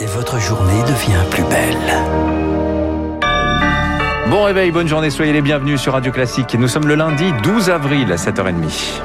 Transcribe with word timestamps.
et 0.00 0.06
votre 0.06 0.38
journée 0.40 0.82
devient 0.82 1.22
plus 1.30 1.42
belle. 1.44 1.76
Bon 4.30 4.44
réveil, 4.44 4.70
bonne 4.70 4.88
journée, 4.88 5.10
soyez 5.10 5.32
les 5.34 5.42
bienvenus 5.42 5.80
sur 5.80 5.92
Radio 5.92 6.10
Classique. 6.10 6.56
Nous 6.58 6.68
sommes 6.68 6.88
le 6.88 6.94
lundi 6.94 7.32
12 7.42 7.68
avril 7.68 8.10
à 8.10 8.16
7h30. 8.16 9.02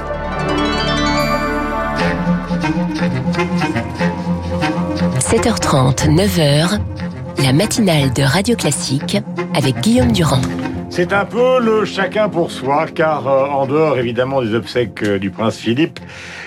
–7h30, 5.19 6.15
9h, 6.15 6.79
la 7.43 7.51
matinale 7.53 8.13
de 8.13 8.23
Radio 8.23 8.55
Classique 8.55 9.17
avec 9.53 9.81
Guillaume 9.81 10.13
Durand. 10.13 10.41
C'est 10.95 11.11
un 11.11 11.25
peu 11.25 11.59
le 11.59 11.83
chacun 11.83 12.29
pour 12.29 12.51
soi, 12.51 12.85
car 12.87 13.27
euh, 13.27 13.47
en 13.47 13.67
dehors 13.67 13.97
évidemment 13.97 14.41
des 14.41 14.53
obsèques 14.53 15.03
euh, 15.03 15.19
du 15.19 15.29
prince 15.29 15.57
Philippe, 15.57 15.99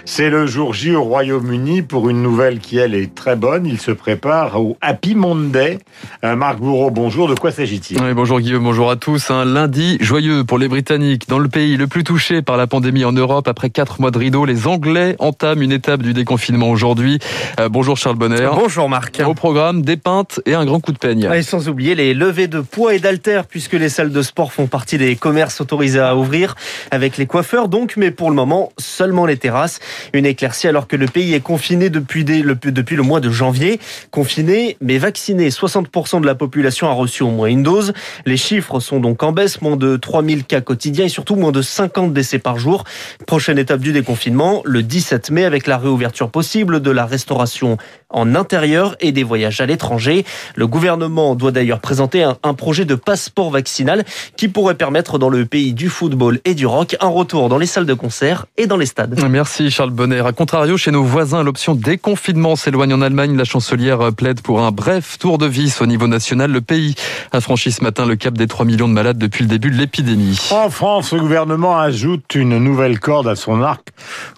c'est 0.06 0.30
le 0.30 0.46
jour 0.46 0.72
J 0.72 0.94
au 0.94 1.02
Royaume-Uni 1.02 1.82
pour 1.82 2.08
une 2.08 2.22
nouvelle 2.22 2.60
qui, 2.60 2.78
elle, 2.78 2.94
est 2.94 3.14
très 3.14 3.36
bonne. 3.36 3.66
Il 3.66 3.78
se 3.78 3.90
prépare 3.90 4.58
au 4.58 4.78
Happy 4.80 5.14
Monday. 5.14 5.80
Euh, 6.24 6.34
Marc 6.34 6.60
Bourreau, 6.60 6.90
bonjour. 6.90 7.28
De 7.28 7.34
quoi 7.34 7.50
s'agit-il? 7.50 8.00
Oui, 8.00 8.14
Bonjour 8.14 8.40
Guillaume, 8.40 8.64
bonjour 8.64 8.90
à 8.90 8.96
tous. 8.96 9.30
Un 9.30 9.44
lundi 9.44 9.98
joyeux 10.00 10.44
pour 10.44 10.56
les 10.56 10.68
Britanniques. 10.68 11.28
Dans 11.28 11.38
le 11.38 11.50
pays 11.50 11.76
le 11.76 11.86
plus 11.86 12.04
touché 12.04 12.40
par 12.40 12.56
la 12.56 12.66
pandémie 12.66 13.04
en 13.04 13.12
Europe, 13.12 13.48
après 13.48 13.68
quatre 13.68 14.00
mois 14.00 14.10
de 14.10 14.16
rideau, 14.16 14.46
les 14.46 14.66
Anglais 14.66 15.14
entament 15.18 15.60
une 15.60 15.72
étape 15.72 16.00
du 16.00 16.14
déconfinement 16.14 16.70
aujourd'hui. 16.70 17.18
Euh, 17.60 17.68
bonjour 17.68 17.98
Charles 17.98 18.16
Bonner. 18.16 18.48
Bonjour 18.54 18.88
Marc. 18.88 19.20
Au 19.26 19.34
programme, 19.34 19.82
des 19.82 19.98
pintes 19.98 20.40
et 20.46 20.54
un 20.54 20.64
grand 20.64 20.80
coup 20.80 20.92
de 20.92 20.98
peigne. 20.98 21.28
Et 21.34 21.42
sans 21.42 21.68
oublier 21.68 21.94
les 21.94 22.14
levées 22.14 22.48
de 22.48 22.60
poids 22.60 22.94
et 22.94 22.98
d'haltères, 22.98 23.44
puisque 23.44 23.74
les 23.74 23.90
salles 23.90 24.10
de 24.10 24.22
sport 24.22 24.37
font 24.46 24.66
partie 24.66 24.98
des 24.98 25.16
commerces 25.16 25.60
autorisés 25.60 25.98
à 25.98 26.16
ouvrir, 26.16 26.54
avec 26.90 27.16
les 27.16 27.26
coiffeurs 27.26 27.68
donc, 27.68 27.94
mais 27.96 28.10
pour 28.10 28.30
le 28.30 28.36
moment, 28.36 28.72
seulement 28.78 29.26
les 29.26 29.36
terrasses. 29.36 29.80
Une 30.12 30.26
éclaircie 30.26 30.68
alors 30.68 30.86
que 30.86 30.96
le 30.96 31.06
pays 31.06 31.34
est 31.34 31.40
confiné 31.40 31.90
depuis, 31.90 32.24
le, 32.24 32.54
depuis 32.54 32.96
le 32.96 33.02
mois 33.02 33.20
de 33.20 33.30
janvier. 33.30 33.80
Confiné, 34.10 34.76
mais 34.80 34.98
vacciné. 34.98 35.48
60% 35.50 36.20
de 36.20 36.26
la 36.26 36.34
population 36.34 36.88
a 36.88 36.92
reçu 36.92 37.22
au 37.22 37.30
moins 37.30 37.48
une 37.48 37.62
dose. 37.62 37.92
Les 38.26 38.36
chiffres 38.36 38.80
sont 38.80 39.00
donc 39.00 39.22
en 39.22 39.32
baisse, 39.32 39.60
moins 39.60 39.76
de 39.76 39.96
3000 39.96 40.44
cas 40.44 40.60
quotidiens 40.60 41.06
et 41.06 41.08
surtout 41.08 41.36
moins 41.36 41.52
de 41.52 41.62
50 41.62 42.12
décès 42.12 42.38
par 42.38 42.58
jour. 42.58 42.84
Prochaine 43.26 43.58
étape 43.58 43.80
du 43.80 43.92
déconfinement, 43.92 44.62
le 44.64 44.82
17 44.82 45.30
mai, 45.30 45.44
avec 45.44 45.66
la 45.66 45.78
réouverture 45.78 46.30
possible 46.30 46.80
de 46.80 46.90
la 46.90 47.06
restauration 47.06 47.78
en 48.10 48.34
intérieur 48.34 48.96
et 49.00 49.12
des 49.12 49.22
voyages 49.22 49.60
à 49.60 49.66
l'étranger. 49.66 50.24
Le 50.54 50.66
gouvernement 50.66 51.34
doit 51.34 51.52
d'ailleurs 51.52 51.80
présenter 51.80 52.22
un, 52.22 52.36
un, 52.42 52.54
projet 52.54 52.84
de 52.84 52.94
passeport 52.94 53.50
vaccinal 53.50 54.04
qui 54.36 54.48
pourrait 54.48 54.74
permettre 54.74 55.18
dans 55.18 55.28
le 55.28 55.44
pays 55.44 55.72
du 55.72 55.88
football 55.88 56.40
et 56.44 56.54
du 56.54 56.66
rock 56.66 56.96
un 57.00 57.08
retour 57.08 57.48
dans 57.48 57.58
les 57.58 57.66
salles 57.66 57.86
de 57.86 57.94
concert 57.94 58.46
et 58.56 58.66
dans 58.66 58.76
les 58.76 58.86
stades. 58.86 59.18
Merci 59.28 59.70
Charles 59.70 59.90
Bonner. 59.90 60.26
A 60.26 60.32
contrario, 60.32 60.76
chez 60.76 60.90
nos 60.90 61.04
voisins, 61.04 61.42
l'option 61.42 61.74
déconfinement 61.74 62.56
s'éloigne 62.56 62.94
en 62.94 63.02
Allemagne. 63.02 63.36
La 63.36 63.44
chancelière 63.44 64.12
plaide 64.12 64.40
pour 64.40 64.60
un 64.60 64.70
bref 64.70 65.18
tour 65.18 65.38
de 65.38 65.46
vis 65.46 65.80
au 65.80 65.86
niveau 65.86 66.06
national. 66.06 66.50
Le 66.50 66.60
pays 66.60 66.94
a 67.32 67.40
franchi 67.40 67.72
ce 67.72 67.82
matin 67.82 68.06
le 68.06 68.16
cap 68.16 68.34
des 68.34 68.46
3 68.46 68.66
millions 68.66 68.88
de 68.88 68.92
malades 68.92 69.18
depuis 69.18 69.42
le 69.42 69.48
début 69.48 69.70
de 69.70 69.76
l'épidémie. 69.76 70.38
En 70.50 70.70
France, 70.70 71.12
le 71.12 71.20
gouvernement 71.20 71.78
ajoute 71.78 72.34
une 72.34 72.58
nouvelle 72.58 72.98
corde 73.00 73.28
à 73.28 73.36
son 73.36 73.62
arc 73.62 73.88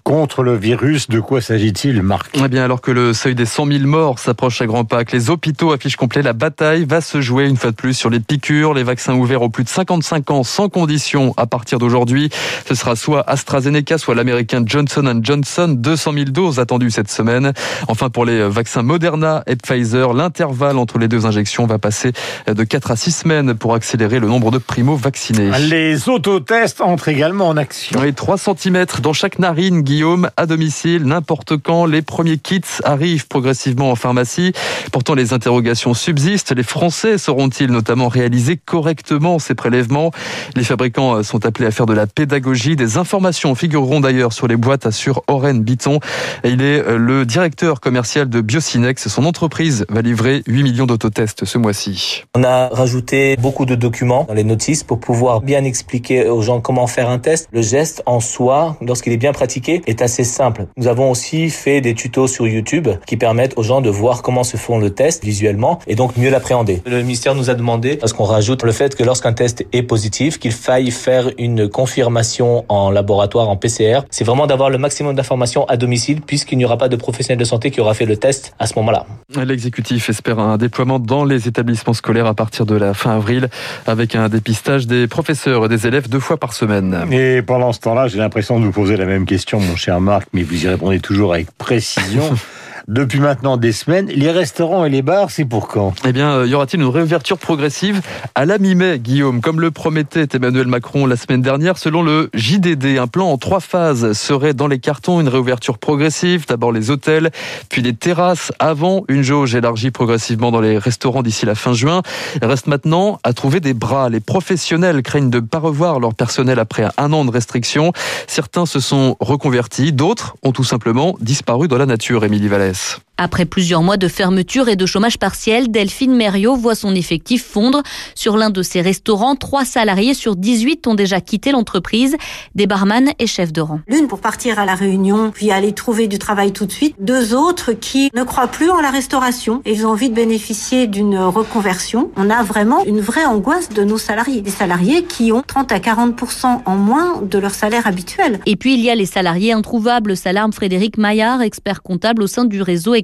contre 0.04 0.42
le 0.42 0.56
virus. 0.56 1.08
De 1.08 1.20
quoi 1.20 1.40
s'agit-il, 1.40 2.02
Marc? 2.02 2.30
Eh 2.34 2.48
bien, 2.48 2.64
alors 2.64 2.80
que 2.80 2.90
le 2.90 3.12
seuil 3.12 3.34
des 3.34 3.46
100 3.46 3.66
000 3.66 3.84
morts 3.84 4.18
s'approche 4.18 4.60
à 4.62 4.66
grands 4.66 4.84
pas, 4.84 5.04
que 5.04 5.12
les 5.12 5.30
hôpitaux 5.30 5.72
affichent 5.72 5.96
complet, 5.96 6.22
la 6.22 6.32
bataille 6.32 6.84
va 6.84 7.00
se 7.00 7.20
jouer 7.20 7.48
une 7.48 7.56
fois 7.56 7.70
de 7.70 7.76
plus 7.76 7.94
sur 7.94 8.10
les 8.10 8.20
piqûres, 8.20 8.74
les 8.74 8.82
vaccins 8.82 9.14
ouverts 9.14 9.42
aux 9.42 9.48
plus 9.48 9.64
de 9.64 9.68
55 9.80 10.30
ans 10.30 10.42
sans 10.42 10.68
condition 10.68 11.32
à 11.38 11.46
partir 11.46 11.78
d'aujourd'hui. 11.78 12.28
Ce 12.68 12.74
sera 12.74 12.96
soit 12.96 13.24
AstraZeneca, 13.26 13.96
soit 13.96 14.14
l'américain 14.14 14.62
Johnson 14.64 15.20
Johnson. 15.22 15.74
200 15.74 16.12
000 16.12 16.24
doses 16.26 16.58
attendues 16.58 16.90
cette 16.90 17.10
semaine. 17.10 17.54
Enfin, 17.88 18.10
pour 18.10 18.26
les 18.26 18.46
vaccins 18.46 18.82
Moderna 18.82 19.42
et 19.46 19.56
Pfizer, 19.56 20.12
l'intervalle 20.12 20.76
entre 20.76 20.98
les 20.98 21.08
deux 21.08 21.24
injections 21.24 21.64
va 21.66 21.78
passer 21.78 22.12
de 22.46 22.62
4 22.62 22.90
à 22.90 22.96
6 22.96 23.10
semaines 23.10 23.54
pour 23.54 23.74
accélérer 23.74 24.18
le 24.18 24.28
nombre 24.28 24.50
de 24.50 24.58
primo-vaccinés. 24.58 25.50
Les 25.60 26.10
autotests 26.10 26.82
entrent 26.82 27.08
également 27.08 27.48
en 27.48 27.56
action. 27.56 27.98
Oui, 28.02 28.12
3 28.12 28.36
cm 28.36 28.84
dans 29.02 29.14
chaque 29.14 29.38
narine, 29.38 29.80
Guillaume, 29.80 30.28
à 30.36 30.44
domicile, 30.44 31.04
n'importe 31.04 31.56
quand. 31.56 31.86
Les 31.86 32.02
premiers 32.02 32.36
kits 32.36 32.60
arrivent 32.84 33.28
progressivement 33.28 33.90
en 33.90 33.96
pharmacie. 33.96 34.52
Pourtant, 34.92 35.14
les 35.14 35.32
interrogations 35.32 35.94
subsistent. 35.94 36.54
Les 36.54 36.64
Français 36.64 37.16
sauront-ils 37.16 37.70
notamment 37.70 38.08
réaliser 38.08 38.58
correctement 38.58 39.38
ces 39.38 39.54
prélèvements? 39.54 39.69
Les 39.70 40.64
fabricants 40.64 41.22
sont 41.22 41.46
appelés 41.46 41.66
à 41.66 41.70
faire 41.70 41.86
de 41.86 41.94
la 41.94 42.06
pédagogie. 42.06 42.76
Des 42.76 42.96
informations 42.96 43.54
figureront 43.54 44.00
d'ailleurs 44.00 44.32
sur 44.32 44.48
les 44.48 44.56
boîtes, 44.56 44.86
assure 44.86 45.22
Oren 45.28 45.60
Biton. 45.62 46.00
Il 46.44 46.62
est 46.62 46.80
euh, 46.80 46.96
le 46.96 47.24
directeur 47.24 47.80
commercial 47.80 48.28
de 48.28 48.40
Biocinex. 48.40 49.08
Son 49.08 49.24
entreprise 49.24 49.86
va 49.88 50.02
livrer 50.02 50.42
8 50.46 50.62
millions 50.62 50.86
d'autotests 50.86 51.44
ce 51.44 51.58
mois-ci. 51.58 52.24
On 52.34 52.44
a 52.44 52.68
rajouté 52.68 53.36
beaucoup 53.36 53.66
de 53.66 53.74
documents 53.74 54.24
dans 54.28 54.34
les 54.34 54.44
notices 54.44 54.84
pour 54.84 55.00
pouvoir 55.00 55.40
bien 55.40 55.64
expliquer 55.64 56.28
aux 56.28 56.42
gens 56.42 56.60
comment 56.60 56.86
faire 56.86 57.08
un 57.08 57.18
test. 57.18 57.48
Le 57.52 57.62
geste 57.62 58.02
en 58.06 58.20
soi, 58.20 58.76
lorsqu'il 58.80 59.12
est 59.12 59.18
bien 59.18 59.32
pratiqué, 59.32 59.82
est 59.86 60.02
assez 60.02 60.24
simple. 60.24 60.66
Nous 60.76 60.88
avons 60.88 61.10
aussi 61.10 61.50
fait 61.50 61.80
des 61.80 61.94
tutos 61.94 62.28
sur 62.28 62.46
YouTube 62.46 62.88
qui 63.06 63.16
permettent 63.16 63.54
aux 63.56 63.62
gens 63.62 63.80
de 63.80 63.90
voir 63.90 64.22
comment 64.22 64.44
se 64.44 64.56
font 64.56 64.78
le 64.78 64.90
test 64.90 65.24
visuellement 65.24 65.78
et 65.86 65.94
donc 65.94 66.16
mieux 66.16 66.30
l'appréhender. 66.30 66.82
Le 66.86 67.02
ministère 67.02 67.34
nous 67.34 67.50
a 67.50 67.54
demandé, 67.54 67.96
parce 67.96 68.12
qu'on 68.12 68.24
rajoute 68.24 68.62
le 68.62 68.72
fait 68.72 68.94
que 68.94 69.02
lorsqu'un 69.02 69.32
test 69.32 69.49
est 69.72 69.82
positif, 69.82 70.38
qu'il 70.38 70.52
faille 70.52 70.90
faire 70.90 71.30
une 71.38 71.68
confirmation 71.68 72.64
en 72.68 72.90
laboratoire, 72.90 73.48
en 73.48 73.56
PCR. 73.56 74.00
C'est 74.10 74.24
vraiment 74.24 74.46
d'avoir 74.46 74.70
le 74.70 74.78
maximum 74.78 75.14
d'informations 75.14 75.64
à 75.66 75.76
domicile 75.76 76.20
puisqu'il 76.20 76.58
n'y 76.58 76.64
aura 76.64 76.78
pas 76.78 76.88
de 76.88 76.96
professionnel 76.96 77.38
de 77.38 77.44
santé 77.44 77.70
qui 77.70 77.80
aura 77.80 77.94
fait 77.94 78.06
le 78.06 78.16
test 78.16 78.54
à 78.58 78.66
ce 78.66 78.74
moment-là. 78.76 79.06
L'exécutif 79.44 80.08
espère 80.08 80.38
un 80.38 80.56
déploiement 80.56 80.98
dans 80.98 81.24
les 81.24 81.48
établissements 81.48 81.94
scolaires 81.94 82.26
à 82.26 82.34
partir 82.34 82.66
de 82.66 82.74
la 82.74 82.94
fin 82.94 83.16
avril 83.16 83.48
avec 83.86 84.14
un 84.14 84.28
dépistage 84.28 84.86
des 84.86 85.06
professeurs 85.06 85.64
et 85.64 85.68
des 85.68 85.86
élèves 85.86 86.08
deux 86.08 86.20
fois 86.20 86.36
par 86.36 86.52
semaine. 86.52 87.06
Et 87.10 87.42
pendant 87.42 87.72
ce 87.72 87.80
temps-là, 87.80 88.08
j'ai 88.08 88.18
l'impression 88.18 88.58
de 88.60 88.64
vous 88.64 88.72
poser 88.72 88.96
la 88.96 89.06
même 89.06 89.26
question, 89.26 89.60
mon 89.60 89.76
cher 89.76 90.00
Marc, 90.00 90.28
mais 90.32 90.42
vous 90.42 90.64
y 90.64 90.68
répondez 90.68 91.00
toujours 91.00 91.34
avec 91.34 91.50
précision. 91.52 92.24
depuis 92.90 93.20
maintenant 93.20 93.56
des 93.56 93.70
semaines. 93.70 94.08
Les 94.08 94.32
restaurants 94.32 94.84
et 94.84 94.90
les 94.90 95.00
bars, 95.00 95.30
c'est 95.30 95.44
pour 95.44 95.68
quand? 95.68 95.94
Eh 96.04 96.12
bien, 96.12 96.30
euh, 96.32 96.46
y 96.46 96.54
aura-t-il 96.54 96.82
une 96.82 96.88
réouverture 96.88 97.38
progressive? 97.38 98.02
À 98.34 98.44
la 98.44 98.58
mi-mai, 98.58 98.98
Guillaume 98.98 99.40
Comme 99.40 99.60
le 99.60 99.70
promettait 99.70 100.26
Emmanuel 100.34 100.66
Macron 100.66 101.06
la 101.06 101.16
semaine 101.16 101.40
dernière, 101.40 101.78
selon 101.78 102.02
le 102.02 102.30
JDD, 102.34 102.98
un 102.98 103.06
plan 103.06 103.28
en 103.28 103.38
trois 103.38 103.60
phases 103.60 104.12
serait 104.12 104.54
dans 104.54 104.66
les 104.66 104.80
cartons, 104.80 105.20
une 105.20 105.28
réouverture 105.28 105.78
progressive, 105.78 106.46
d'abord 106.48 106.72
les 106.72 106.90
hôtels, 106.90 107.30
puis 107.68 107.80
les 107.80 107.94
terrasses, 107.94 108.50
avant 108.58 109.04
une 109.08 109.22
jauge 109.22 109.54
élargie 109.54 109.92
progressivement 109.92 110.50
dans 110.50 110.60
les 110.60 110.76
restaurants 110.76 111.22
d'ici 111.22 111.46
la 111.46 111.54
fin 111.54 111.72
juin. 111.72 112.02
Il 112.42 112.48
reste 112.48 112.66
maintenant 112.66 113.20
à 113.22 113.32
trouver 113.34 113.60
des 113.60 113.74
bras. 113.74 114.08
Les 114.08 114.20
professionnels 114.20 115.02
craignent 115.02 115.30
de 115.30 115.38
ne 115.38 115.46
pas 115.46 115.58
revoir 115.58 116.00
leur 116.00 116.14
personnel 116.14 116.58
après 116.58 116.88
un 116.98 117.12
an 117.12 117.24
de 117.24 117.30
restrictions. 117.30 117.92
Certains 118.26 118.66
se 118.66 118.80
sont 118.80 119.16
reconvertis, 119.20 119.92
d'autres 119.92 120.34
ont 120.42 120.50
tout 120.50 120.64
simplement 120.64 121.14
disparu 121.20 121.68
dans 121.68 121.78
la 121.78 121.86
nature, 121.86 122.24
Émilie 122.24 122.48
Vallès. 122.48 122.79
Tschüss. 122.80 123.09
Après 123.22 123.44
plusieurs 123.44 123.82
mois 123.82 123.98
de 123.98 124.08
fermeture 124.08 124.70
et 124.70 124.76
de 124.76 124.86
chômage 124.86 125.18
partiel, 125.18 125.70
Delphine 125.70 126.14
Mériot 126.14 126.56
voit 126.56 126.74
son 126.74 126.94
effectif 126.94 127.44
fondre. 127.44 127.82
Sur 128.14 128.38
l'un 128.38 128.48
de 128.48 128.62
ses 128.62 128.80
restaurants, 128.80 129.36
trois 129.36 129.66
salariés 129.66 130.14
sur 130.14 130.36
18 130.36 130.86
ont 130.86 130.94
déjà 130.94 131.20
quitté 131.20 131.52
l'entreprise, 131.52 132.16
des 132.54 132.66
barman 132.66 133.10
et 133.18 133.26
chefs 133.26 133.52
de 133.52 133.60
rang. 133.60 133.80
L'une 133.88 134.08
pour 134.08 134.20
partir 134.20 134.58
à 134.58 134.64
la 134.64 134.74
réunion, 134.74 135.32
puis 135.32 135.50
aller 135.50 135.74
trouver 135.74 136.08
du 136.08 136.18
travail 136.18 136.52
tout 136.52 136.64
de 136.64 136.72
suite. 136.72 136.94
Deux 136.98 137.34
autres 137.34 137.72
qui 137.72 138.10
ne 138.14 138.22
croient 138.22 138.48
plus 138.48 138.70
en 138.70 138.80
la 138.80 138.90
restauration 138.90 139.60
et 139.66 139.74
ils 139.74 139.84
ont 139.84 139.90
envie 139.90 140.08
de 140.08 140.14
bénéficier 140.14 140.86
d'une 140.86 141.18
reconversion. 141.18 142.10
On 142.16 142.30
a 142.30 142.42
vraiment 142.42 142.82
une 142.86 143.02
vraie 143.02 143.26
angoisse 143.26 143.68
de 143.68 143.84
nos 143.84 143.98
salariés. 143.98 144.40
Des 144.40 144.48
salariés 144.48 145.04
qui 145.04 145.30
ont 145.30 145.42
30 145.46 145.72
à 145.72 145.78
40% 145.78 146.62
en 146.64 146.76
moins 146.76 147.20
de 147.20 147.38
leur 147.38 147.54
salaire 147.54 147.86
habituel. 147.86 148.40
Et 148.46 148.56
puis 148.56 148.72
il 148.72 148.80
y 148.80 148.88
a 148.88 148.94
les 148.94 149.04
salariés 149.04 149.52
introuvables, 149.52 150.16
s'alarme 150.16 150.54
Frédéric 150.54 150.96
Maillard, 150.96 151.42
expert 151.42 151.82
comptable 151.82 152.22
au 152.22 152.26
sein 152.26 152.46
du 152.46 152.62
réseau 152.62 152.94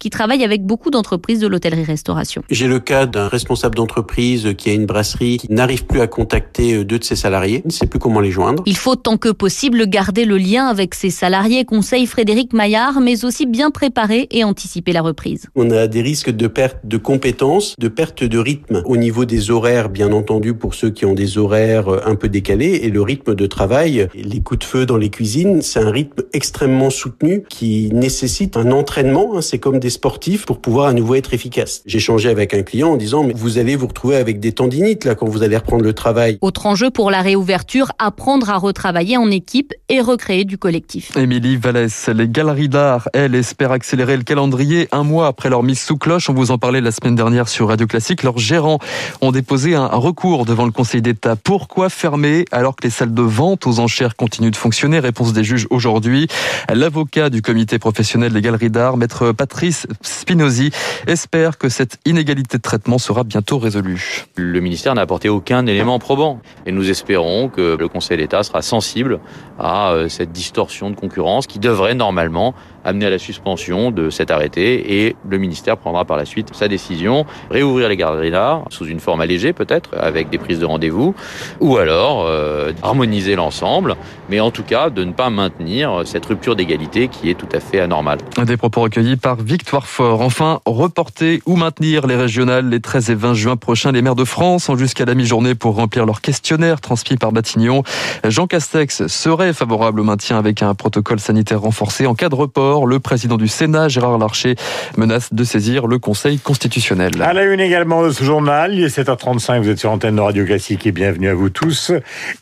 Qui 0.00 0.10
travaille 0.10 0.44
avec 0.44 0.64
beaucoup 0.64 0.90
d'entreprises 0.90 1.40
de 1.40 1.46
l'hôtellerie-restauration. 1.46 2.42
J'ai 2.50 2.68
le 2.68 2.78
cas 2.78 3.06
d'un 3.06 3.28
responsable 3.28 3.74
d'entreprise 3.74 4.54
qui 4.56 4.70
a 4.70 4.72
une 4.72 4.86
brasserie 4.86 5.38
qui 5.38 5.50
n'arrive 5.50 5.86
plus 5.86 6.00
à 6.00 6.06
contacter 6.06 6.84
deux 6.84 6.98
de 6.98 7.04
ses 7.04 7.16
salariés, 7.16 7.62
il 7.64 7.68
ne 7.68 7.72
sait 7.72 7.86
plus 7.86 7.98
comment 7.98 8.20
les 8.20 8.30
joindre. 8.30 8.62
Il 8.66 8.76
faut 8.76 8.96
tant 8.96 9.16
que 9.16 9.30
possible 9.30 9.88
garder 9.88 10.24
le 10.24 10.36
lien 10.36 10.66
avec 10.66 10.94
ses 10.94 11.10
salariés, 11.10 11.64
conseille 11.64 12.06
Frédéric 12.06 12.52
Maillard, 12.52 13.00
mais 13.00 13.24
aussi 13.24 13.46
bien 13.46 13.70
préparer 13.70 14.26
et 14.30 14.44
anticiper 14.44 14.92
la 14.92 15.00
reprise. 15.02 15.46
On 15.54 15.70
a 15.70 15.86
des 15.86 16.02
risques 16.02 16.30
de 16.30 16.46
perte 16.46 16.78
de 16.84 16.96
compétences, 16.96 17.74
de 17.78 17.88
perte 17.88 18.24
de 18.24 18.38
rythme 18.38 18.82
au 18.84 18.96
niveau 18.96 19.24
des 19.24 19.50
horaires, 19.50 19.88
bien 19.88 20.12
entendu, 20.12 20.54
pour 20.54 20.74
ceux 20.74 20.90
qui 20.90 21.06
ont 21.06 21.14
des 21.14 21.38
horaires 21.38 21.88
un 22.06 22.14
peu 22.14 22.28
décalés, 22.28 22.80
et 22.82 22.90
le 22.90 23.00
rythme 23.00 23.34
de 23.34 23.46
travail, 23.46 24.08
les 24.14 24.40
coups 24.40 24.60
de 24.60 24.64
feu 24.64 24.86
dans 24.86 24.98
les 24.98 25.08
cuisines, 25.08 25.62
c'est 25.62 25.80
un 25.80 25.90
rythme 25.90 26.22
extrêmement 26.32 26.90
soutenu 26.90 27.44
qui 27.48 27.90
nécessite 27.92 28.56
un 28.56 28.70
entraînement 28.72 29.15
vraiment, 29.16 29.38
hein, 29.38 29.40
c'est 29.40 29.58
comme 29.58 29.78
des 29.78 29.90
sportifs 29.90 30.44
pour 30.44 30.60
pouvoir 30.60 30.88
à 30.88 30.92
nouveau 30.92 31.14
être 31.14 31.32
efficace. 31.32 31.82
J'ai 31.86 32.00
changé 32.00 32.28
avec 32.28 32.52
un 32.54 32.62
client 32.62 32.90
en 32.90 32.96
disant, 32.96 33.24
mais 33.24 33.32
vous 33.34 33.58
allez 33.58 33.76
vous 33.76 33.86
retrouver 33.86 34.16
avec 34.16 34.40
des 34.40 34.52
tendinites 34.52 35.04
là 35.04 35.14
quand 35.14 35.26
vous 35.26 35.42
allez 35.42 35.56
reprendre 35.56 35.84
le 35.84 35.92
travail. 35.92 36.38
Autre 36.40 36.66
enjeu 36.66 36.90
pour 36.90 37.10
la 37.10 37.22
réouverture, 37.22 37.92
apprendre 37.98 38.50
à 38.50 38.58
retravailler 38.58 39.16
en 39.16 39.30
équipe 39.30 39.72
et 39.88 40.00
recréer 40.00 40.44
du 40.44 40.58
collectif. 40.58 41.16
Émilie 41.16 41.56
Vallès, 41.56 42.08
les 42.08 42.28
galeries 42.28 42.68
d'art, 42.68 43.08
elles, 43.14 43.34
espèrent 43.34 43.72
accélérer 43.72 44.16
le 44.16 44.22
calendrier 44.22 44.88
un 44.92 45.02
mois 45.02 45.28
après 45.28 45.48
leur 45.48 45.62
mise 45.62 45.80
sous 45.80 45.96
cloche. 45.96 46.28
On 46.28 46.34
vous 46.34 46.50
en 46.50 46.58
parlait 46.58 46.80
la 46.80 46.90
semaine 46.90 47.14
dernière 47.14 47.48
sur 47.48 47.68
Radio 47.68 47.86
Classique. 47.86 48.22
Leurs 48.22 48.38
gérants 48.38 48.78
ont 49.22 49.32
déposé 49.32 49.74
un 49.74 49.86
recours 49.86 50.44
devant 50.44 50.66
le 50.66 50.72
Conseil 50.72 51.00
d'État. 51.00 51.36
Pourquoi 51.36 51.88
fermer 51.88 52.44
alors 52.52 52.76
que 52.76 52.84
les 52.84 52.90
salles 52.90 53.14
de 53.14 53.22
vente 53.22 53.66
aux 53.66 53.78
enchères 53.78 54.16
continuent 54.16 54.50
de 54.50 54.56
fonctionner? 54.56 54.98
Réponse 54.98 55.32
des 55.32 55.44
juges 55.44 55.66
aujourd'hui. 55.70 56.28
L'avocat 56.72 57.30
du 57.30 57.40
comité 57.40 57.78
professionnel 57.78 58.32
des 58.32 58.42
galeries 58.42 58.70
d'art, 58.70 58.96
Patrice 59.32 59.86
Spinozzi, 60.02 60.70
espère 61.06 61.58
que 61.58 61.68
cette 61.68 61.98
inégalité 62.04 62.58
de 62.58 62.62
traitement 62.62 62.98
sera 62.98 63.24
bientôt 63.24 63.58
résolue. 63.58 64.24
Le 64.36 64.60
ministère 64.60 64.94
n'a 64.94 65.02
apporté 65.02 65.28
aucun 65.28 65.66
élément 65.66 65.98
probant 65.98 66.40
et 66.66 66.72
nous 66.72 66.90
espérons 66.90 67.48
que 67.48 67.76
le 67.78 67.88
Conseil 67.88 68.18
d'État 68.18 68.42
sera 68.42 68.62
sensible 68.62 69.20
à 69.58 69.90
euh, 69.92 70.08
cette 70.08 70.32
distorsion 70.32 70.90
de 70.90 70.96
concurrence 70.96 71.46
qui 71.46 71.58
devrait 71.58 71.94
normalement 71.94 72.54
amener 72.86 73.06
à 73.06 73.10
la 73.10 73.18
suspension 73.18 73.90
de 73.90 74.08
cet 74.10 74.30
arrêté 74.30 75.04
et 75.04 75.16
le 75.28 75.38
ministère 75.38 75.76
prendra 75.76 76.04
par 76.04 76.16
la 76.16 76.24
suite 76.24 76.54
sa 76.54 76.68
décision, 76.68 77.26
réouvrir 77.50 77.88
les 77.88 77.96
galeries 77.96 78.30
d'art 78.30 78.64
sous 78.70 78.86
une 78.86 79.00
forme 79.00 79.20
allégée 79.20 79.52
peut-être, 79.52 79.90
avec 79.98 80.30
des 80.30 80.38
prises 80.38 80.60
de 80.60 80.64
rendez-vous, 80.64 81.14
ou 81.60 81.76
alors 81.76 82.24
euh, 82.26 82.72
harmoniser 82.82 83.36
l'ensemble, 83.36 83.96
mais 84.30 84.40
en 84.40 84.50
tout 84.50 84.62
cas 84.62 84.88
de 84.88 85.04
ne 85.04 85.12
pas 85.12 85.30
maintenir 85.30 86.02
cette 86.04 86.24
rupture 86.24 86.56
d'égalité 86.56 87.08
qui 87.08 87.28
est 87.28 87.34
tout 87.34 87.48
à 87.52 87.60
fait 87.60 87.80
anormale. 87.80 88.18
Des 88.44 88.56
propos 88.56 88.82
recueillis 88.82 89.16
par 89.16 89.36
Victoire 89.36 89.86
Fort. 89.86 90.20
Enfin, 90.20 90.60
reporter 90.64 91.40
ou 91.46 91.56
maintenir 91.56 92.06
les 92.06 92.16
régionales 92.16 92.68
les 92.68 92.80
13 92.80 93.10
et 93.10 93.14
20 93.14 93.34
juin 93.34 93.56
prochains. 93.56 93.92
Les 93.92 94.02
maires 94.02 94.14
de 94.14 94.24
France 94.24 94.68
ont 94.68 94.76
jusqu'à 94.76 95.04
la 95.04 95.14
mi-journée 95.14 95.54
pour 95.54 95.74
remplir 95.74 96.06
leur 96.06 96.20
questionnaire 96.20 96.80
transmis 96.80 97.16
par 97.16 97.32
Matignon. 97.32 97.82
Jean 98.24 98.46
Castex 98.46 99.06
serait 99.06 99.52
favorable 99.52 100.00
au 100.00 100.04
maintien 100.04 100.38
avec 100.38 100.62
un 100.62 100.74
protocole 100.74 101.20
sanitaire 101.20 101.60
renforcé 101.60 102.06
en 102.06 102.14
cas 102.14 102.28
de 102.28 102.34
report 102.34 102.75
le 102.84 102.98
président 102.98 103.38
du 103.38 103.48
Sénat, 103.48 103.88
Gérard 103.88 104.18
Larcher, 104.18 104.56
menace 104.98 105.32
de 105.32 105.44
saisir 105.44 105.86
le 105.86 105.98
Conseil 105.98 106.38
constitutionnel. 106.38 107.12
À 107.22 107.32
la 107.32 107.44
une 107.44 107.60
également 107.60 108.04
de 108.04 108.10
ce 108.10 108.24
journal, 108.24 108.74
il 108.74 108.84
est 108.84 108.94
7h35, 108.94 109.62
vous 109.62 109.70
êtes 109.70 109.78
sur 109.78 109.90
antenne 109.90 110.16
de 110.16 110.20
Radio 110.20 110.44
Classique 110.44 110.86
et 110.86 110.92
bienvenue 110.92 111.28
à 111.28 111.34
vous 111.34 111.48
tous. 111.48 111.92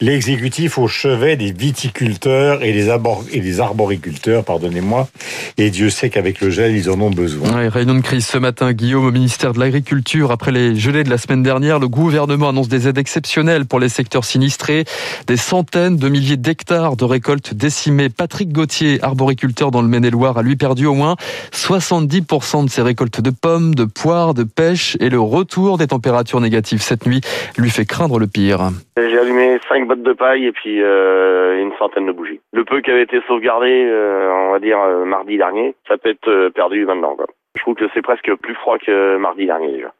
L'exécutif 0.01 0.79
au 0.79 0.89
chevet 0.89 1.37
des 1.37 1.53
viticulteurs 1.53 2.63
et 2.63 2.73
des, 2.73 2.91
et 3.33 3.41
des 3.41 3.61
arboriculteurs, 3.61 4.45
pardonnez-moi. 4.45 5.09
Et 5.59 5.71
Dieu 5.71 5.91
sait 5.91 6.11
qu'avec 6.11 6.41
le 6.41 6.51
gel, 6.51 6.75
ils 6.75 6.91
en 6.91 7.01
ont 7.01 7.11
besoin. 7.11 7.69
réunion 7.69 7.95
de 7.95 8.01
crise 8.01 8.27
ce 8.27 8.39
matin, 8.39 8.73
Guillaume, 8.73 9.05
au 9.05 9.13
ministère 9.13 9.53
de 9.53 9.61
l'Agriculture. 9.61 10.31
Après 10.31 10.51
les 10.51 10.75
gelées 10.77 11.05
de 11.05 11.11
la 11.11 11.19
semaine 11.19 11.43
dernière, 11.43 11.79
le 11.79 11.89
gouvernement 11.89 12.49
annonce 12.49 12.69
des 12.69 12.89
aides 12.89 12.99
exceptionnelles 12.99 13.67
pour 13.67 13.79
les 13.79 13.91
secteurs 13.91 14.25
sinistrés. 14.25 14.85
Des 15.27 15.37
centaines 15.37 15.97
de 15.97 16.09
milliers 16.09 16.37
d'hectares 16.37 16.97
de 16.97 17.05
récoltes 17.05 17.53
décimées. 17.55 18.09
Patrick 18.09 18.53
Gauthier, 18.53 18.99
arboriculteur 19.03 19.71
dans 19.71 19.83
le 19.83 19.89
Maine-et-Loire, 19.89 20.24
a 20.33 20.43
lui 20.43 20.57
perdu 20.57 20.87
au 20.87 20.95
moins 20.95 21.15
70% 21.53 22.65
de 22.65 22.71
ses 22.71 22.83
récoltes 22.83 23.21
de 23.21 23.31
pommes, 23.31 23.75
de 23.75 23.85
poires, 23.85 24.35
de 24.35 24.45
pêche 24.45 24.97
et 25.01 25.11
le 25.11 25.21
retour 25.21 25.79
des 25.79 25.87
températures 25.87 26.41
négatives 26.41 26.81
cette 26.81 27.07
nuit 27.07 27.21
lui 27.59 27.71
fait 27.71 27.85
craindre 27.85 28.19
le 28.19 28.27
pire. 28.27 28.71
J'ai 28.97 29.19
allumé 29.19 29.59
5 29.69 29.87
bottes 29.87 30.03
de 30.03 30.13
paille 30.13 30.47
et 30.47 30.53
puis 30.53 30.83
euh, 30.83 31.61
une 31.61 31.73
centaine 31.79 32.07
de 32.07 32.13
bougies. 32.13 32.41
Le 32.53 32.65
peu 32.65 32.81
qui 32.81 32.91
avait 32.91 33.03
été 33.03 33.21
sauvegardé, 33.27 33.85
euh, 33.87 34.33
on 34.33 34.53
va 34.53 34.59
dire 34.59 34.79
euh, 34.81 35.05
mardi 35.05 35.37
dernier, 35.37 35.75
ça 35.87 35.97
peut 35.99 36.11
être 36.11 36.49
perdu 36.55 36.87
maintenant. 36.87 37.17
Je 37.57 37.63
trouve 37.63 37.75
que 37.75 37.85
c'est 37.95 38.03
presque 38.03 38.35
plus 38.37 38.55
froid 38.55 38.79
que 38.79 39.17
mardi 39.19 39.47
dernier 39.47 39.73
déjà. 39.73 39.93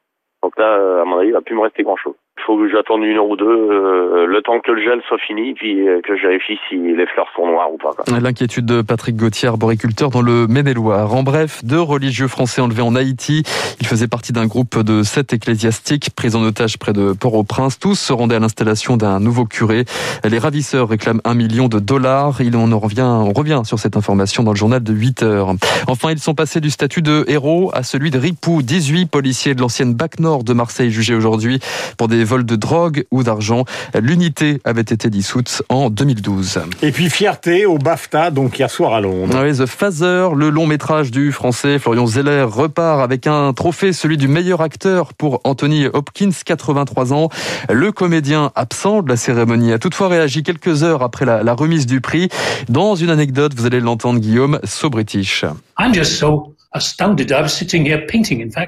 Donc 0.43 0.57
là, 0.57 1.01
à 1.01 1.05
mon 1.05 1.17
avis, 1.17 1.29
il 1.29 1.33
va 1.33 1.41
plus 1.41 1.55
me 1.55 1.61
rester 1.61 1.83
grand-chose. 1.83 2.15
Il 2.37 2.43
faut 2.45 2.57
que 2.57 2.69
j'attende 2.69 3.01
une 3.03 3.17
heure 3.17 3.29
ou 3.29 3.37
deux, 3.37 3.45
euh, 3.45 4.25
le 4.27 4.41
temps 4.41 4.59
que 4.59 4.71
le 4.71 4.83
gel 4.83 5.01
soit 5.07 5.17
fini, 5.17 5.53
puis 5.53 5.87
euh, 5.87 6.01
que 6.01 6.17
je 6.17 6.27
vérifie 6.27 6.59
si 6.67 6.75
les 6.75 7.05
fleurs 7.07 7.27
sont 7.33 7.47
noires 7.47 7.71
ou 7.71 7.77
pas. 7.77 7.91
L'inquiétude 8.19 8.65
de 8.65 8.81
Patrick 8.81 9.15
Gauthier, 9.15 9.47
arboriculteur 9.47 10.09
dans 10.09 10.21
le 10.21 10.45
Maine-et-Loire. 10.45 11.15
En 11.15 11.23
bref, 11.23 11.63
deux 11.63 11.79
religieux 11.79 12.27
français 12.27 12.61
enlevés 12.61 12.81
en 12.81 12.93
Haïti. 12.93 13.43
Ils 13.79 13.87
faisaient 13.87 14.09
partie 14.09 14.33
d'un 14.33 14.47
groupe 14.47 14.83
de 14.83 15.01
sept 15.01 15.31
ecclésiastiques 15.31 16.09
pris 16.13 16.35
en 16.35 16.43
otage 16.43 16.77
près 16.77 16.91
de 16.91 17.13
Port-au-Prince. 17.13 17.79
Tous 17.79 17.95
se 17.95 18.11
rendaient 18.11 18.35
à 18.35 18.39
l'installation 18.39 18.97
d'un 18.97 19.21
nouveau 19.21 19.45
curé. 19.45 19.85
Les 20.23 20.37
ravisseurs 20.37 20.89
réclament 20.89 21.21
un 21.23 21.35
million 21.35 21.69
de 21.69 21.79
dollars. 21.79 22.41
Il 22.41 22.55
on, 22.57 22.79
revient, 22.79 23.01
on 23.01 23.31
revient 23.31 23.61
sur 23.63 23.79
cette 23.79 23.95
information 23.95 24.43
dans 24.43 24.51
le 24.51 24.57
journal 24.57 24.83
de 24.83 24.93
8 24.93 25.23
heures. 25.23 25.53
Enfin, 25.87 26.11
ils 26.11 26.19
sont 26.19 26.35
passés 26.35 26.59
du 26.59 26.69
statut 26.69 27.01
de 27.01 27.23
héros 27.27 27.71
à 27.73 27.83
celui 27.83 28.11
de 28.11 28.19
ripoux. 28.19 28.61
18 28.61 29.05
policiers 29.05 29.55
de 29.55 29.61
l'ancienne 29.61 29.93
BAC 29.93 30.19
Nord 30.19 30.43
de 30.43 30.51
Marseille 30.51 30.91
jugés 30.91 31.15
aujourd'hui 31.15 31.59
pour 31.97 32.09
des 32.09 32.24
vols 32.25 32.45
de 32.45 32.55
drogue 32.55 33.05
ou 33.11 33.23
d'argent. 33.23 33.63
L'unité 33.99 34.59
avait 34.65 34.81
été 34.81 35.09
dissoute 35.09 35.63
en 35.69 35.89
2012. 35.89 36.59
Et 36.81 36.91
puis 36.91 37.09
fierté 37.09 37.65
au 37.65 37.77
BAFTA, 37.77 38.31
donc 38.31 38.59
hier 38.59 38.69
soir 38.69 38.93
à 38.93 39.01
Londres. 39.01 39.39
Oui, 39.41 39.57
The 39.57 39.65
Phaser, 39.65 40.29
le 40.35 40.49
long 40.49 40.67
métrage 40.67 41.11
du 41.11 41.31
français 41.31 41.79
Florian 41.79 42.07
Zeller 42.07 42.45
repart 42.49 43.01
avec 43.01 43.27
un 43.27 43.53
trophée, 43.53 43.93
celui 43.93 44.17
du 44.17 44.27
meilleur 44.27 44.61
acteur 44.61 45.13
pour 45.13 45.41
Anthony 45.43 45.87
Hopkins, 45.87 46.31
83 46.45 47.13
ans. 47.13 47.29
Le 47.69 47.91
comédien 47.91 48.51
absent 48.55 49.01
de 49.01 49.09
la 49.09 49.17
cérémonie 49.17 49.73
a 49.73 49.79
toutefois 49.79 50.07
réagi 50.07 50.43
quelques 50.43 50.83
heures 50.83 51.03
après 51.03 51.25
la, 51.25 51.43
la 51.43 51.53
remise 51.53 51.85
du 51.85 52.01
prix. 52.01 52.29
Dans 52.69 52.95
une 52.95 53.09
anecdote, 53.09 53.53
vous 53.55 53.65
allez 53.65 53.79
l'entendre, 53.79 54.19
Guillaume, 54.19 54.59
so 54.63 54.89
British. 54.89 55.45
I'm 55.77 55.93
just 55.93 56.17
so 56.17 56.54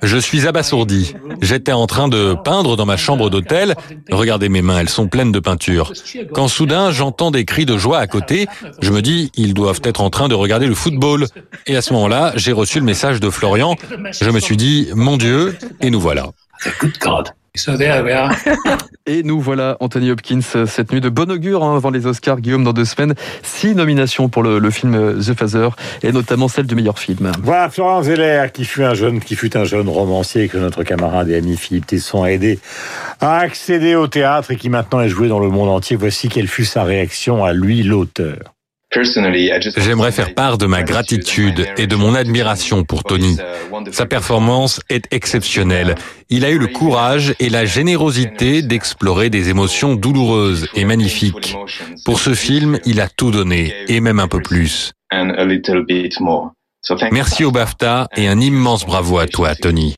je 0.04 0.18
suis 0.18 0.48
abasourdi. 0.48 1.14
J'étais 1.42 1.72
en 1.72 1.88
train 1.88 2.08
de 2.08 2.36
peindre 2.44 2.76
dans 2.76 2.86
ma 2.86 2.98
chambre 2.98 3.30
d'hôtel. 3.30 3.76
Regardez 4.10 4.50
mes 4.50 4.62
mains, 4.62 4.80
elles 4.80 4.90
sont 4.90 5.08
pleines 5.08 5.32
de 5.32 5.40
peinture. 5.40 5.94
Quand 6.34 6.48
soudain 6.48 6.92
j'entends 6.92 7.32
des 7.32 7.46
cris 7.46 7.66
de 7.66 7.78
joie 7.78 8.00
à 8.00 8.08
côté, 8.08 8.48
je 8.82 8.92
me 8.92 9.02
dis, 9.02 9.32
ils 9.36 9.54
doivent 9.54 9.82
être 9.84 10.02
en 10.02 10.10
train 10.10 10.28
de 10.28 10.36
regarder 10.36 10.68
le 10.68 10.76
football. 10.76 11.26
Et 11.66 11.76
à 11.76 11.82
ce 11.82 11.94
moment-là, 11.94 12.34
j'ai 12.36 12.52
reçu 12.52 12.80
le 12.80 12.86
message 12.86 13.20
de 13.20 13.30
Florian. 13.30 13.76
Je 14.22 14.30
me 14.30 14.40
suis 14.40 14.58
dit, 14.58 14.90
mon 14.94 15.18
Dieu, 15.18 15.58
et 15.82 15.90
nous 15.90 16.00
voilà. 16.00 16.28
Et 19.06 19.24
nous 19.24 19.40
voilà, 19.40 19.78
Anthony 19.80 20.12
Hopkins, 20.12 20.42
cette 20.42 20.92
nuit 20.92 21.02
de 21.02 21.10
bon 21.10 21.32
augure 21.32 21.64
hein, 21.64 21.78
avant 21.78 21.90
les 21.90 22.06
Oscars, 22.06 22.42
Guillaume, 22.42 22.64
dans 22.64 22.74
deux 22.74 22.86
semaines. 22.86 23.14
Six 23.42 23.74
nominations 23.74 24.28
pour 24.28 24.44
le, 24.44 24.60
le, 24.60 24.70
film 24.70 25.20
The 25.20 25.34
Phaser, 25.34 25.70
et 26.04 26.12
notamment 26.12 26.48
celle 26.48 26.68
du 26.68 26.76
meilleur 26.76 27.00
film. 27.00 27.32
Voilà, 27.42 27.70
Florent 27.70 28.04
Zeller, 28.04 28.48
qui 28.54 28.66
fut 28.66 28.84
un 28.84 28.94
jeune, 28.94 29.20
qui 29.22 29.36
fut 29.36 29.56
un 29.56 29.64
jeune 29.64 29.88
romancier 29.88 30.50
que 30.50 30.58
notre 30.58 30.84
camarade 30.84 31.30
et 31.30 31.36
ami 31.36 31.56
Philippe 31.56 31.88
Tesson 31.88 32.24
a 32.24 32.32
aidé 32.32 32.60
à 33.22 33.38
accéder 33.38 33.96
au 33.96 34.08
théâtre 34.08 34.52
et 34.52 34.56
qui 34.58 34.70
maintenant 34.70 35.02
est 35.02 35.10
joué 35.10 35.28
dans 35.30 35.40
le 35.40 35.50
monde 35.50 35.70
entier. 35.70 35.96
Voici 35.96 36.30
quelle 36.30 36.48
fut 36.48 36.66
sa 36.66 36.84
réaction 36.84 37.46
à 37.46 37.54
lui, 37.54 37.84
l'auteur. 37.84 38.57
J'aimerais 39.78 40.12
faire 40.12 40.34
part 40.34 40.58
de 40.58 40.66
ma 40.66 40.84
gratitude 40.84 41.68
et 41.78 41.88
de 41.88 41.96
mon 41.96 42.16
admiration 42.16 42.84
pour 42.84 43.04
Tony. 43.04 43.38
Sa 43.92 44.06
performance 44.06 44.80
est 44.90 45.06
exceptionnelle. 45.12 45.96
Il 46.30 46.46
a 46.46 46.50
eu 46.50 46.58
le 46.58 46.68
courage 46.68 47.34
et 47.40 47.50
la 47.50 47.66
générosité 47.66 48.62
d'explorer 48.62 49.30
des 49.30 49.50
émotions 49.50 49.96
douloureuses 49.96 50.68
et 50.76 50.86
magnifiques. 50.86 51.56
Pour 52.06 52.20
ce 52.20 52.34
film, 52.34 52.80
il 52.86 53.02
a 53.02 53.08
tout 53.08 53.32
donné, 53.32 53.74
et 53.88 54.00
même 54.00 54.20
un 54.20 54.28
peu 54.28 54.42
plus. 54.42 54.92
Merci 57.12 57.44
au 57.44 57.52
BAFTA 57.52 58.08
et 58.16 58.28
un 58.28 58.40
immense 58.40 58.86
bravo 58.86 59.20
à 59.20 59.28
toi, 59.28 59.56
Tony. 59.56 59.96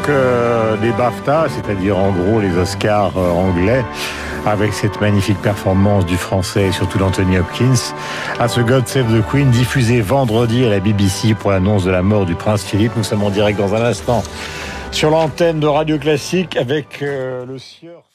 Donc 0.00 0.08
euh, 0.08 0.76
les 0.82 0.92
BAFTA, 0.92 1.46
c'est-à-dire 1.48 1.98
en 1.98 2.10
gros 2.12 2.40
les 2.40 2.56
Oscars 2.56 3.12
euh, 3.18 3.30
anglais, 3.30 3.84
avec 4.46 4.72
cette 4.72 4.98
magnifique 5.00 5.40
performance 5.42 6.06
du 6.06 6.16
français 6.16 6.68
et 6.68 6.72
surtout 6.72 6.98
d'Anthony 6.98 7.38
Hopkins, 7.38 7.92
à 8.38 8.48
ce 8.48 8.60
God 8.60 8.86
Save 8.86 9.06
the 9.06 9.22
Queen, 9.30 9.50
diffusé 9.50 10.00
vendredi 10.00 10.64
à 10.64 10.70
la 10.70 10.80
BBC 10.80 11.34
pour 11.34 11.50
l'annonce 11.50 11.84
de 11.84 11.90
la 11.90 12.02
mort 12.02 12.24
du 12.24 12.34
prince 12.34 12.64
Philippe. 12.64 12.92
Nous 12.96 13.04
sommes 13.04 13.22
en 13.22 13.30
direct 13.30 13.58
dans 13.58 13.74
un 13.74 13.84
instant 13.84 14.22
sur 14.90 15.10
l'antenne 15.10 15.60
de 15.60 15.66
Radio 15.66 15.98
Classique 15.98 16.56
avec 16.56 17.02
euh, 17.02 17.44
le 17.44 17.58
sieur. 17.58 18.09